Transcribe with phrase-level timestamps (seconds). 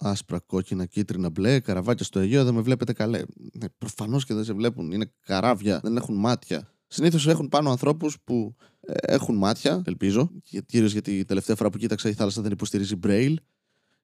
[0.00, 3.22] άσπρα, κόκκινα, κίτρινα, μπλε, καραβάκια στο Αιγαίο, δεν με βλέπετε καλέ.
[3.52, 4.92] Ναι, Προφανώς και δεν σε βλέπουν.
[4.92, 6.72] Είναι καράβια, δεν έχουν μάτια.
[6.86, 10.30] Συνήθως έχουν πάνω ανθρώπους που ε, έχουν μάτια, ελπίζω.
[10.66, 13.34] Κυρίως γιατί η τελευταία φορά που κοίταξα η θάλασσα δεν υποστηρίζει braille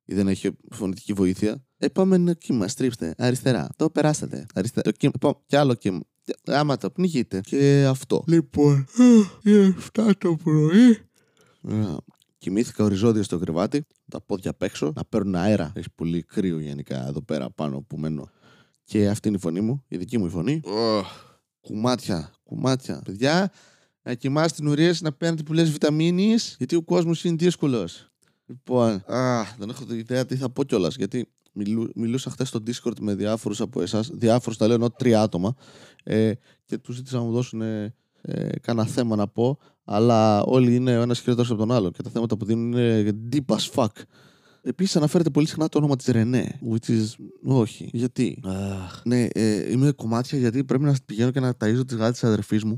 [0.05, 1.65] ή δεν έχει φωνητική βοήθεια.
[1.79, 3.15] Ε, πάμε ένα κύμα, στρίψτε.
[3.19, 3.69] Αριστερά.
[3.77, 4.47] Το περάσατε.
[4.55, 4.91] Αριστερά.
[4.91, 5.13] Το κύμα.
[5.15, 6.01] Λοιπόν, κι άλλο κύμα.
[6.45, 7.41] Άμα το πνιγείτε.
[7.41, 8.25] Και αυτό.
[8.27, 8.87] Λοιπόν,
[9.43, 10.99] είναι 7 το πρωί.
[11.61, 11.97] Ωραία.
[12.39, 15.73] Κοιμήθηκα οριζόντια στο κρεβάτι, τα πόδια απ' έξω, να παίρνουν αέρα.
[15.75, 18.31] Έχεις πολύ κρύο γενικά εδώ πέρα πάνω που μένω.
[18.85, 20.61] Και αυτή είναι η φωνή μου, η δική μου η φωνή.
[21.61, 23.03] Κουμάτια, κουμάτια.
[23.05, 23.53] Παιδιά,
[24.03, 28.09] να κοιμάστε την ουρία να παίρνετε πολλέ βιταμίνες, γιατί ο κόσμος είναι δύσκολος.
[28.47, 30.97] Λοιπόν, α, δεν έχω ιδέα τι θα πω κιόλας.
[30.97, 35.23] Γιατί μιλού, μιλούσα χθες στο Discord με διάφορους από εσάς, διάφορους τα λέω ενώ τρία
[35.23, 35.55] άτομα,
[36.05, 36.33] ε,
[36.65, 37.95] και τους ζήτησα να μου δώσουν ε,
[38.61, 42.11] κάνα θέμα να πω, αλλά όλοι είναι ο ένας χειρότερος από τον άλλο και τα
[42.11, 44.03] θέματα που δίνουν είναι deep as fuck.
[44.63, 46.59] Επίσης αναφέρεται πολύ συχνά το όνομα της Ρενέ.
[46.73, 47.05] Which is.
[47.45, 47.91] Όχι.
[47.93, 48.43] Γιατί;
[49.05, 52.65] Ναι, ε, είμαι κομμάτια γιατί πρέπει να πηγαίνω και να ταΐζω τις γάτες της αδερφής
[52.65, 52.77] μου.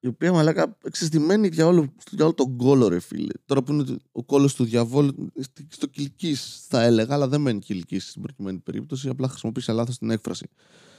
[0.00, 3.32] Η οποία μαλάκα εξαισθημένη για όλο, για όλο τον κόλο, ρε φίλε.
[3.44, 5.32] Τώρα που είναι ο κόλος του διαβόλου,
[5.68, 6.34] στο κυλική
[6.68, 10.48] θα έλεγα, αλλά δεν μένει κυλική στην προκειμένη περίπτωση, απλά χρησιμοποίησα λάθος την έκφραση.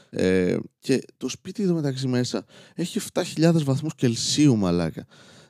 [0.09, 5.05] Ε, και το σπίτι εδώ μεταξύ μέσα έχει 7.000 βαθμούς Κελσίου, μαλάκα.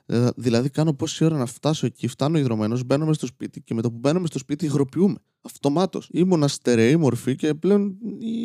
[0.06, 3.74] Ε, Δηλαδή, κάνω πόση ώρα να φτάσω εκεί, φτάνω ιδρωμένος, μπαίνω μες στο σπίτι και
[3.74, 5.18] με το που μπαίνω μες στο σπίτι υγροποιούμε.
[5.42, 6.08] Αυτομάτως.
[6.12, 7.96] Ήμουνα στερεή μορφή και πλέον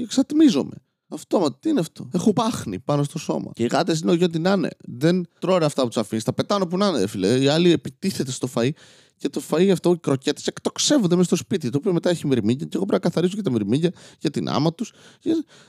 [0.04, 0.76] εξατμίζομαι.
[1.08, 3.52] Αυτόματο, τι είναι αυτό; Έχω πάχνη πάνω στο σώμα.
[3.54, 4.70] Και οι γάτες είναι ό,τι να είναι.
[4.80, 6.24] Δεν τρώνε αυτά που τους αφήνεις.
[6.24, 7.38] Τα πετάνε που να είναι, φίλε.
[7.38, 8.70] Οι άλλοι επιτίθεται στο φαΐ
[9.18, 11.70] και το φαΐ αυτό, οι κροκέτες εκτοξεύονται μέσα στο σπίτι.
[11.70, 14.50] Το οποίο μετά έχει μυρμήγκια και εγώ πρέπει να καθαρίσω και τα μυρμήγκια για την
[14.50, 14.94] άμα τους.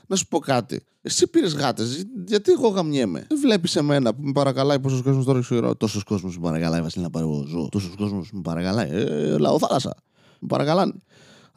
[0.07, 0.81] Να σου πω κάτι.
[1.01, 5.39] Εσύ πήρες γάτες, γιατί εγώ γαμιέμαι; Δεν βλέπεις εμένα που με παρακαλάει πόσος κόσμος τώρα
[5.39, 5.75] ξέρω.
[5.75, 7.69] Τόσος κόσμος με παρακαλάει, Βασίλη, να πάρω ζώο.
[7.69, 8.89] Τόσος κόσμος με παρακαλάει.
[8.91, 9.95] Ε, λαό θάλασσα.
[10.39, 10.93] Με παρακαλάνε.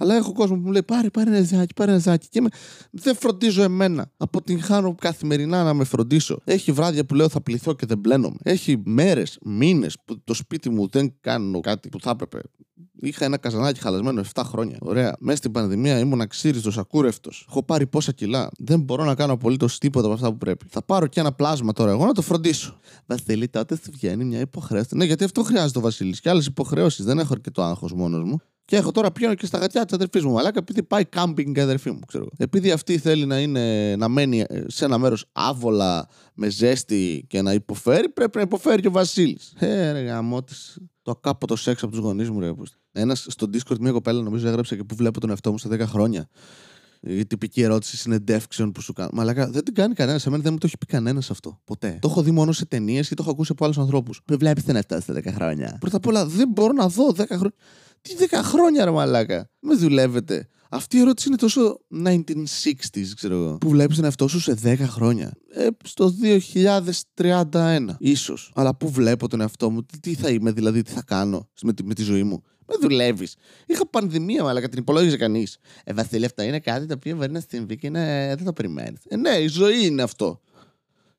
[0.02, 2.28] Αλλά έχω κόσμο που μου λέει πάρε, πάρε ένα ζάκι, πάρε ένα ζάκι.
[2.28, 2.48] Και με...
[2.90, 4.10] δεν φροντίζω εμένα.
[4.16, 6.40] Αποτυγχάνω καθημερινά να με φροντίσω.
[6.44, 8.36] Έχει βράδια που λέω θα πληθώ και δεν μπλένομαι.
[8.42, 12.40] Έχει μέρες, μήνες που το σπίτι μου δεν κάνω κάτι που θα έπρεπε.
[13.02, 14.77] Είχα ένα καζανάκι χαλασμένο 7 χρόνια.
[14.80, 15.16] Ωραία.
[15.18, 17.46] Μέσα στην πανδημία ήμουν αξίριστος, ακούρευτος.
[17.48, 18.50] Έχω πάρει πόσα κιλά.
[18.58, 20.66] Δεν μπορώ να κάνω απολύτως τίποτα από αυτά που πρέπει.
[20.68, 22.78] Θα πάρω και ένα πλάσμα τώρα εγώ να το φροντίσω.
[23.06, 24.96] Βασίλη, τότε σου βγαίνει μια υποχρέωση.
[24.96, 26.20] Ναι, γιατί αυτό χρειάζεται ο Βασίλης.
[26.20, 27.05] Και άλλες υποχρεώσεις.
[27.05, 28.40] Δεν έχω αρκετό άγχος μόνος μου.
[28.70, 30.33] Και έχω τώρα πιάνω και στα γατιά της αδερφής μου.
[30.33, 32.27] Μαλάκα, επειδή πάει κάμπινγκ η αδερφή μου, ξέρω.
[32.36, 37.53] Επειδή αυτή θέλει να, είναι, να μένει σε ένα μέρος άβολα, με ζέστη και να
[37.53, 39.53] υποφέρει, πρέπει να υποφέρει και ο Βασίλης.
[39.58, 40.79] Ε, ρε γαμό της.
[41.03, 42.53] Το ακάποτο σεξ από τους γονείς μου, ρε.
[42.92, 45.79] Ένας στο Discord, μια κοπέλα νομίζω έγραψε και που βλέπω τον εαυτό μου σε 10
[45.81, 46.29] χρόνια.
[47.01, 49.11] Η τυπική ερώτηση συνεντεύξεων που σου κάνω.
[49.13, 50.23] Μαλάκα, δεν την κάνει κανένας.
[50.23, 51.61] Σε μένα δεν μου το έχει πει κανένας αυτό.
[51.64, 51.98] Ποτέ.
[52.01, 54.20] Το έχω δει μόνο σε ταινίες και το έχω ακούσει από άλλους ανθρώπους.
[54.25, 55.77] Δεν βλέπεις την εαυτό σε 10 χρόνια.
[55.81, 57.55] Πρώτα απ' όλα, δεν μπορώ να δω 10 χρόνια.
[58.00, 59.50] Τι 10 χρόνια, ρε Μαλάκα.
[59.61, 60.48] Με δουλεύετε.
[60.72, 63.58] Αυτή η ερώτηση είναι τόσο 1960s, ξέρω εγώ.
[63.58, 65.33] Που βλέπεις τον εαυτό σου σε 10 χρόνια.
[65.50, 66.14] Ε, στο
[67.50, 68.52] 2031, ίσως.
[68.55, 71.72] Αλλά πού βλέπω τον εαυτό μου, τι, τι θα είμαι, δηλαδή, τι θα κάνω με
[71.72, 72.42] τη, με τη ζωή μου.
[72.66, 73.36] Με δουλεύεις.
[73.66, 75.58] Είχα πανδημία, αλλά την υπολόγιζε κανείς.
[75.84, 78.34] Ε, Βασίλη, αυτό είναι κάτι το οποίο μπορεί να συμβεί και είναι...
[78.36, 79.00] δεν το περιμένεις.
[79.08, 80.40] Ε, ναι, η ζωή είναι αυτό.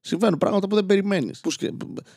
[0.04, 1.42] Συμβαίνουν πράγματα που δεν περιμένεις.
[1.48, 1.70] Σκε...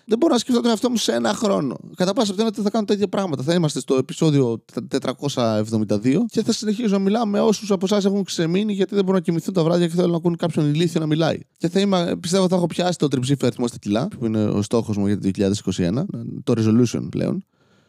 [0.05, 1.77] Δεν μπορώ να σκεφτώ τον εαυτό μου σε ένα χρόνο.
[1.97, 3.43] Κατά πάσα πιθανότητα θα κάνω τα ίδια πράγματα.
[3.43, 4.65] Θα είμαστε στο επεισόδιο
[5.01, 9.19] 472 και θα συνεχίζω να μιλάω με όσους από εσάς έχουν ξεμείνει γιατί δεν μπορούν
[9.19, 11.39] να κοιμηθούν τα βράδια και θέλουν να ακούν κάποιον ηλίθιο να μιλάει.
[11.57, 14.63] Και θα είμαι, πιστεύω θα έχω πιάσει το τριψήφιο αριθμό στα κιλά, που είναι ο
[14.63, 15.31] στόχος μου για το
[15.67, 16.05] 2021,
[16.45, 17.45] το resolution πλέον.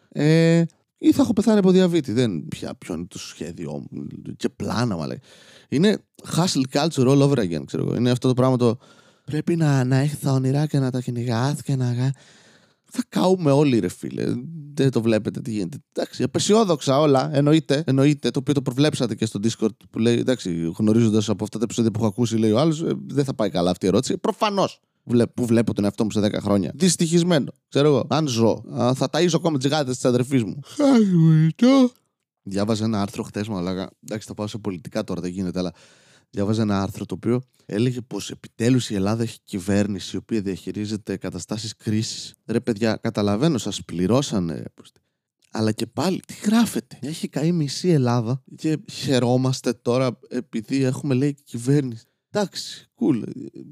[0.10, 0.64] Ε,
[0.98, 2.12] ή θα έχω πεθάνει από διαβήτη.
[2.12, 4.08] Δεν πια ποιο είναι το σχέδιό μου
[4.38, 5.20] και πλάνα, μα λέει.
[5.70, 5.98] Είναι
[6.36, 7.96] hustle culture all over again, ξέρω εγώ.
[7.96, 8.78] Είναι αυτό το πράγμα το
[9.26, 12.14] πρέπει να, να έχεις τα όνειρά και να τα κυνηγάς και να.
[12.86, 14.24] Θα καούμε όλοι, ρε φίλε.
[14.74, 15.78] Δεν το βλέπετε τι γίνεται.
[15.94, 17.30] Εντάξει, απεσιόδοξα όλα.
[17.34, 18.32] Εννοείται, εννοείται.
[18.32, 20.18] Το οποίο το προβλέψατε και στο Discord που λέει.
[20.18, 23.34] Εντάξει, γνωρίζοντας από αυτά τα επεισόδια που έχω ακούσει, λέει ο άλλος, ε, δεν θα
[23.34, 24.18] πάει καλά αυτή η ερώτηση.
[24.18, 24.82] Προφανώς
[25.34, 26.72] που βλέπω τον εαυτό μου σε 10 χρόνια.
[26.76, 27.52] Δυστυχισμένο.
[27.70, 28.06] Ξέρω εγώ.
[28.10, 30.60] Αν ζω, θα ταΐζω ακόμα τις γάτες της αδερφής μου.
[30.66, 31.90] Χάσου
[32.48, 33.92] Διάβαζα ένα άρθρο χτες, μαλάκα.
[34.08, 35.74] Εντάξει, θα πάω σε πολιτικά τώρα, δεν γίνεται, αλλά
[36.36, 41.18] διάβαζα ένα άρθρο το οποίο έλεγε πως επιτέλους η Ελλάδα έχει κυβέρνηση η οποία διαχειρίζεται
[41.18, 42.34] καταστάσεις κρίσης.
[42.46, 44.64] Ρε, παιδιά, καταλαβαίνω, σας πληρώσανε.
[45.52, 47.00] Αλλά και πάλι, τι γράφεται.
[47.02, 52.06] Έχει καεί μισή Ελλάδα και χαιρόμαστε τώρα επειδή έχουμε λέει κυβέρνηση.
[52.30, 53.24] Εντάξει, cool.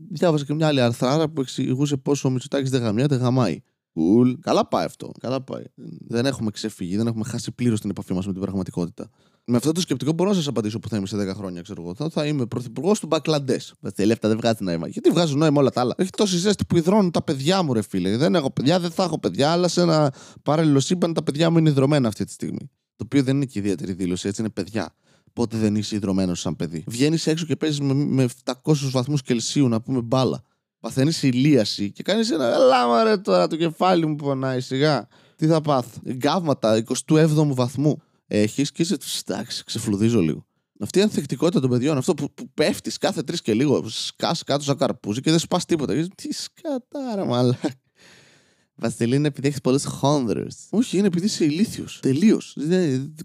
[0.09, 3.62] Διάβασα και μια άλλη αρθράρα που εξηγούσε πόσο ο Μητσοτάκης δεν γαμιάται, γαμάει.
[3.94, 4.33] Cool.
[4.39, 5.12] Καλά πάει αυτό.
[5.19, 5.63] Καλά πάει.
[6.07, 9.09] Δεν έχουμε ξεφύγει, δεν έχουμε χάσει πλήρως την επαφή μας με την πραγματικότητα.
[9.45, 11.81] Με αυτό το σκεπτικό μπορώ να σας απαντήσω που θα είμαι σε 10 χρόνια, ξέρω
[11.81, 11.95] εγώ.
[11.95, 13.74] Θα, θα είμαι πρωθυπουργός του Μπαγκλαντές.
[13.95, 14.88] Τα λεφτά δεν βγάζει νόημα.
[14.88, 15.94] Γιατί βγάζουν νόημα όλα τα άλλα.
[15.98, 18.18] Έχει τόση ζέστη που υδρώνουν τα παιδιά μου, ρε φίλε.
[18.18, 20.13] Δεν έχω παιδιά, δεν θα έχω παιδιά, αλλά σε ένα
[20.44, 22.69] παράλληλο σύμπαν τα παιδιά μου είναι υδρωμένα αυτή τη στιγμή.
[22.95, 24.95] Το οποίο δεν είναι και ιδιαίτερη δήλωση, έτσι είναι παιδιά.
[25.34, 26.84] πότε δεν είσαι ιδρωμένο σαν παιδί.
[26.88, 28.54] Βγαίνεις έξω και παίζεις με, με 700
[28.92, 30.44] βαθμούς Κελσίου να πούμε μπάλα.
[30.80, 32.54] Παθαίνεις ηλίαση και κάνεις ένα.
[32.54, 35.07] Ελά, μωρέ τώρα το κεφάλι μου πονάει σιγά.
[35.36, 36.00] Τι θα πάθω.
[36.12, 38.01] Γκάβματα 27ου βαθμού
[38.38, 38.97] έχεις και είσαι.
[39.25, 40.45] Εντάξει, ξεφλουδίζω λίγο.
[40.80, 44.63] Αυτή η ανθεκτικότητα των παιδιών, αυτό που, που πέφτεις κάθε τρεις και λίγο, σκάς κάτω
[44.63, 46.07] σαν καρπούζι και δεν σπάς τίποτα.
[46.15, 47.74] Τι σκατάρα, μαλάκα.
[48.75, 50.57] Βασιλή είναι επειδή έχεις πολλές χόνδρες.
[50.69, 52.00] Όχι, είναι επειδή είσαι ηλίθιος.
[52.01, 52.57] Τελείως.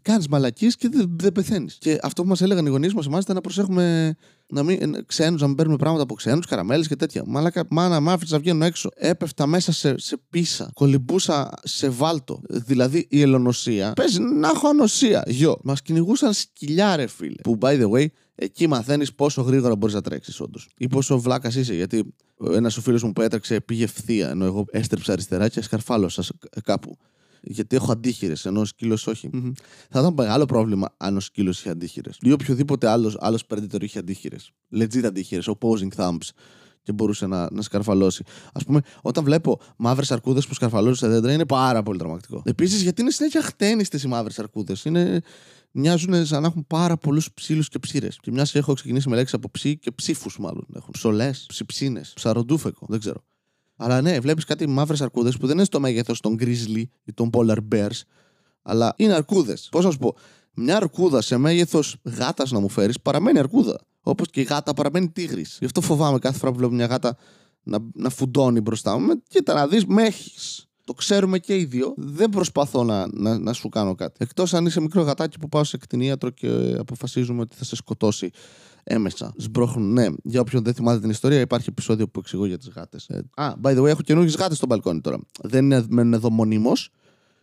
[0.02, 1.74] Κάνεις μαλακίες και δεν, δεν πεθαίνεις.
[1.78, 4.16] Και αυτό που μας έλεγαν οι γονείς μας, εμά ήταν να προσέχουμε
[4.50, 7.22] να μην ξένους, να μην παίρνουμε πράγματα από ξένους, καραμέλες και τέτοια.
[7.26, 8.88] Μαλάκα, μάνα, μ' άφησες να βγαίνω έξω.
[8.94, 10.70] Έπεφτα μέσα σε, σε πίσα.
[10.74, 12.40] Κολυμπούσα σε βάλτο.
[12.48, 13.92] Δηλαδή η ελονοσία.
[13.92, 15.22] Παίζει να έχω ανοσία.
[15.26, 15.58] Γιο.
[15.62, 17.42] Μας κυνηγούσαν σκυλιά, ρε φίλε.
[17.42, 20.68] Που by the way, εκεί μαθαίνεις πόσο γρήγορα μπορείς να τρέξεις, όντως.
[20.78, 21.74] Ή πόσο βλάκας είσαι.
[21.74, 22.14] Γιατί
[22.52, 26.22] ένας ο φίλος μου που έτρεξε πήγε ευθεία, ενώ εγώ έστρεψα αριστερά και σκαρφάλωσα
[26.64, 26.98] κάπου.
[27.42, 29.30] Γιατί έχω αντίχειρες, ενώ ο σκύλος όχι.
[29.32, 29.52] Mm-hmm.
[29.90, 32.16] Θα ήταν μεγάλο πρόβλημα αν ο σκύλος είχε αντίχειρες.
[32.20, 34.50] Ή οποιοδήποτε άλλος άλλος predator είχε αντίχειρες.
[34.78, 36.28] Legit αντίχειρες, opposing thumbs.
[36.82, 38.24] Και μπορούσε να, να σκαρφαλώσει.
[38.52, 42.42] Α πούμε, όταν βλέπω μαύρες αρκούδες που σκαρφαλώσουν σε δέντρα είναι πάρα πολύ τρομακτικό.
[42.44, 44.84] Επίσης, γιατί είναι συνέχεια χτένιστε οι μαύρες αρκούδες.
[44.84, 45.20] Είναι
[45.70, 48.18] μοιάζουν σαν να έχουν πάρα πολλούς ψήλους και ψήρες.
[48.20, 50.66] Και μιας και έχω ξεκινήσει με λέξει από ψή και ψήφους, μάλλον.
[50.74, 53.24] Έχουν σολές, ψιψίνε, ψαροντούφεκο, δεν ξέρω.
[53.80, 57.30] Αλλά ναι, βλέπεις κάτι μαύρες αρκούδες που δεν είναι στο μέγεθος των grizzly ή των
[57.32, 58.00] polar bears,
[58.62, 59.68] αλλά είναι αρκούδες.
[59.70, 60.14] Πώς να σου πω,
[60.54, 63.80] μια αρκούδα σε μέγεθος γάτας να μου φέρεις παραμένει αρκούδα.
[64.00, 65.56] Όπως και η γάτα παραμένει τίγρης.
[65.58, 67.16] Γι' αυτό φοβάμαι κάθε φορά που βλέπω μια γάτα
[67.62, 69.22] να, να φουντώνει μπροστά μου.
[69.28, 70.66] Κοίτα να δεις, με έχεις.
[70.84, 71.94] Το ξέρουμε και οι δύο.
[71.96, 74.16] Δεν προσπαθώ να, να, να σου κάνω κάτι.
[74.18, 78.30] Εκτός αν είσαι μικρό γατάκι που πάω σε κτηνίατρο και αποφασίζουμε ότι θα σε σκοτώσει
[78.88, 79.32] έμεσα.
[79.36, 79.92] Σμπρώχνουν.
[79.92, 83.06] Ναι, για όποιον δεν θυμάται την ιστορία, υπάρχει επεισόδιο που εξηγώ για τις γάτες.
[83.08, 85.18] Ε, α, by the way, έχω καινούργιες γάτες στο μπαλκόνι τώρα.
[85.42, 86.90] Δεν είναι, μένουν εδώ μονίμως,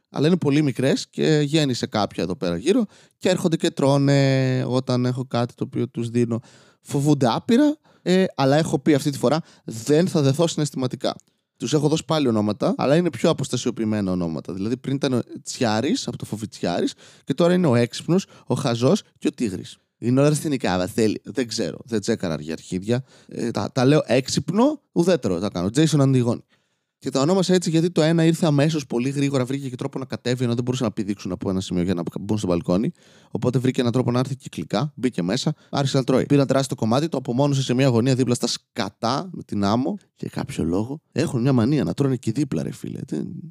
[0.10, 2.86] αλλά είναι πολύ μικρές και γέννησε κάποια εδώ πέρα γύρω
[3.18, 6.40] και έρχονται και τρώνε όταν έχω κάτι το οποίο τους δίνω.
[6.82, 11.16] Φοβούνται άπειρα, ε, αλλά έχω πει αυτή τη φορά δεν θα δεθώ συναισθηματικά.
[11.58, 14.54] Τους έχω δώσει πάλι ονόματα, αλλά είναι πιο αποστασιοποιημένα ονόματα.
[14.54, 16.88] Δηλαδή πριν ήταν ο Τσιάρης από το Φοβιτσιάρη
[17.24, 19.78] και τώρα είναι ο έξυπνος, ο χαζός και ο Τίγρης.
[19.98, 21.22] Είναι όλα αστυνικά, Βασίλη.
[21.24, 21.78] Δεν ξέρω.
[21.86, 23.04] Δεν τσέκαρα για αρχίδια.
[23.28, 25.70] Ε, τα, τα λέω έξυπνο, ουδέτερο θα κάνω.
[25.70, 26.44] Τζέισον Αντιγόνη.
[27.06, 30.06] Και τα ονόμασα έτσι γιατί το ένα ήρθε αμέσως πολύ γρήγορα, βρήκε και τρόπο να
[30.06, 32.92] κατέβει ενώ δεν μπορούσαν να πηδήξουν από ένα σημείο για να μπουν στο μπαλκόνι.
[33.32, 36.26] Οπότε βρήκε έναν τρόπο να έρθει κυκλικά, μπήκε μέσα, άρχισε να τρώει.
[36.26, 39.98] Πήρε να το κομμάτι, το απομόνωσε σε μια γωνία δίπλα στα σκατά με την άμμο
[40.16, 43.00] και κάποιο λόγο έχουν μια μανία να τρώνε και δίπλα, ρε φίλε.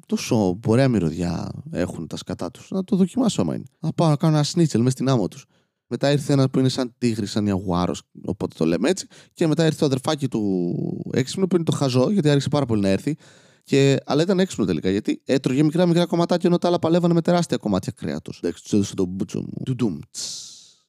[0.05, 2.67] Τόσο ωραία μυρωδιά έχουν τα σκατά τους.
[2.71, 3.65] Να το δοκιμάσω άμα είναι.
[3.79, 5.45] Να πάω να κάνω ένα σνίτσελ μες στην άμμο τους.
[5.87, 7.93] Μετά ήρθε ένας που είναι σαν τίγρη, σαν ιαγουάρο,
[8.25, 9.07] οπότε το λέμε έτσι.
[9.33, 12.81] Και μετά ήρθε το αδερφάκι του έξυπνο που είναι το χαζό, γιατί άρχισε πάρα πολύ
[12.81, 13.15] να έρθει.
[13.63, 17.21] Και, αλλά ήταν έξυπνο τελικά γιατί έτρωγε μικρά μικρά κομματάκια ενώ τα άλλα παλεύανε με
[17.21, 18.39] τεράστια κομμάτια κρέατος.
[18.43, 19.63] Εντάξει, τους έδωσε τον μπούτσο μου.
[19.65, 19.99] Τουντουμ.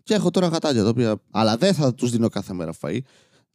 [0.02, 1.20] Και έχω τώρα γατάκια τα οποία.
[1.30, 2.98] Αλλά δεν θα του δίνω κάθε μέρα φαΐ.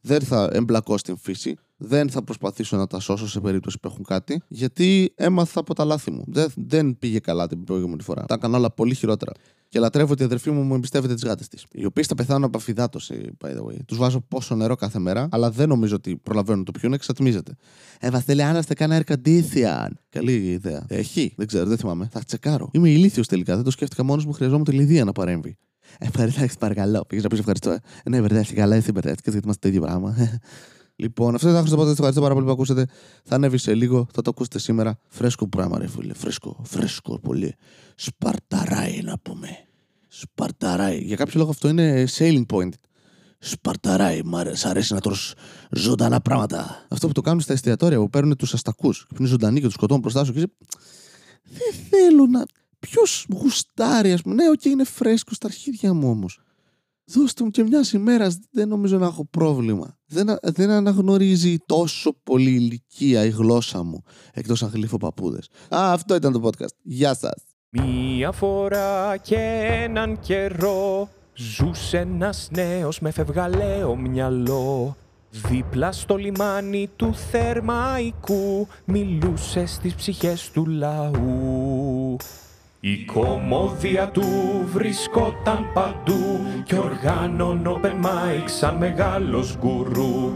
[0.00, 1.56] Δεν θα εμπλακώ στην φύση.
[1.76, 4.42] Δεν θα προσπαθήσω να τα σώσω σε περίπτωση που έχουν κάτι.
[4.48, 6.24] Γιατί έμαθα από τα λάθη μου.
[6.26, 8.24] Δεν, δεν πήγε καλά την προηγούμενη φορά.
[8.24, 9.32] Τα έκανα όλα πολύ χειρότερα.
[9.72, 11.66] Και λατρεύω ότι η αδερφή μου μου εμπιστεύεται τις γάτες της.
[11.72, 13.76] Οι οποίες θα πεθάνουν από αφιδάτωση, by the way.
[13.86, 17.56] Τους βάζω πόσο νερό κάθε μέρα, αλλά δεν νομίζω ότι προλαβαίνουν το πιούν, εξατμίζεται.
[18.00, 19.88] Ε, Βασίλη, αν είστε κανένα air condition.
[20.08, 20.84] Καλή ιδέα.
[20.88, 22.08] Έχει, δεν ξέρω, δεν θυμάμαι.
[22.12, 22.68] Θα τσεκάρω.
[22.72, 25.56] Είμαι ηλίθιος τελικά, δεν το σκέφτηκα μόνος μου, χρειαζόμουν τη Λιδία να παρέμβει.
[25.98, 27.04] Ευχαριστώ, παρακαλώ.
[27.08, 27.70] Πήγες να πεις ευχαριστώ.
[27.70, 27.80] Ε.
[28.10, 30.16] Ναι, μπερδεύτηκα, καλά, εσύ μπερδεύτηκες γιατί είμαστε το ίδιο πράγμα.
[30.96, 31.90] Λοιπόν, αυτό ήταν το podcast.
[31.90, 32.86] Ευχαριστώ πάρα πολύ που ακούσατε.
[33.24, 34.06] Θα ανέβει σε λίγο.
[34.12, 34.98] Θα το ακούσετε σήμερα.
[35.08, 36.14] Φρέσκο πράγμα, ρε φίλε.
[36.14, 37.54] Φρέσκο, φρέσκο πολύ.
[37.94, 39.48] Σπαρταράει να πούμε.
[40.08, 40.98] Σπαρταράει.
[40.98, 42.70] Για κάποιο λόγο αυτό είναι selling point.
[43.38, 44.22] Σπαρταράει.
[44.24, 45.34] Μ' αρέσει, αρέσει να τρως
[45.70, 46.86] ζωντανά πράγματα.
[46.88, 49.06] Αυτό που το κάνουν στα εστιατόρια που παίρνουν τους αστακούς.
[49.08, 50.32] Που είναι ζωντανοί και τους σκοτώνουν μπροστά σου.
[50.32, 50.40] Και
[51.44, 52.44] Δεν θέλω να.
[52.78, 54.34] Ποιος γουστάρει, ας πούμε.
[54.34, 56.41] Ναι, OK, okay, είναι φρέσκο στα αρχίδια μου όμως.
[57.14, 59.98] Δώστε μου και μιας ημέρας, δεν νομίζω να έχω πρόβλημα.
[60.06, 64.02] Δεν, δεν αναγνωρίζει τόσο πολύ ηλικία η γλώσσα μου,
[64.32, 65.48] εκτός αν γλύφω παππούδες.
[65.74, 66.74] Α, αυτό ήταν το podcast.
[66.82, 67.42] Γεια σας.
[67.68, 69.36] Μία φορά και
[69.84, 74.96] έναν καιρό Ζούσε ένας νέος με φευγαλαίο μυαλό
[75.30, 82.16] Δίπλα στο λιμάνι του Θερμαϊκού Μιλούσε στις ψυχές του λαού
[82.84, 84.22] η κομμόδια του
[84.72, 90.32] βρισκόταν παντού και οργάνων open mic σαν μεγάλος γκουρού.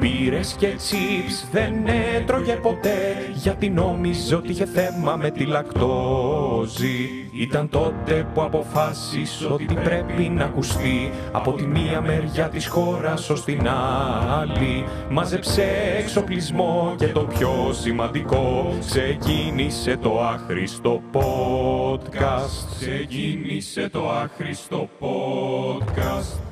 [0.00, 1.72] Πήρες και τσίπς δεν
[2.16, 2.98] έτρωγε ποτέ
[3.34, 7.08] γιατί νόμιζε ότι είχε θέμα με τη λακτόζη.
[7.32, 13.44] Ήταν τότε που αποφάσισε ότι πρέπει να ακουστεί από τη μία μεριά της χώρας ως
[13.44, 13.68] την
[14.40, 14.84] άλλη.
[15.10, 15.64] Μάζεψε
[15.98, 22.80] εξοπλισμό και το πιο σημαντικό ξεκίνησε το άχρηστο podcast podcast.
[22.80, 26.49] Ξεκίνησε το άχρηστο podcast.